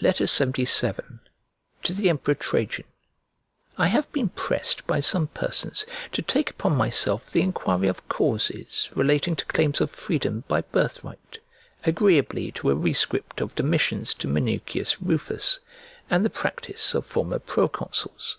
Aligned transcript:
LXXVII 0.00 0.62
To 1.82 1.92
THE 1.92 2.08
EMPEROR 2.08 2.36
TRAJAN 2.36 2.84
I 3.76 3.88
HAVE 3.88 4.12
been 4.12 4.28
pressed 4.28 4.86
by 4.86 5.00
some 5.00 5.26
persons 5.26 5.84
to 6.12 6.22
take 6.22 6.50
upon 6.50 6.76
myself 6.76 7.28
the 7.32 7.42
enquiry 7.42 7.88
of 7.88 8.08
causes 8.08 8.90
relating 8.94 9.34
to 9.34 9.44
claims 9.46 9.80
of 9.80 9.90
freedom 9.90 10.44
by 10.46 10.60
birth 10.60 11.02
right, 11.02 11.38
agreeably 11.82 12.52
to 12.52 12.70
a 12.70 12.76
rescript 12.76 13.40
of 13.40 13.56
Domitian's 13.56 14.14
to 14.14 14.28
Minucius 14.28 15.02
Rufus, 15.02 15.58
and 16.08 16.24
the 16.24 16.30
practice 16.30 16.94
of 16.94 17.04
former 17.04 17.40
proconsuls. 17.40 18.36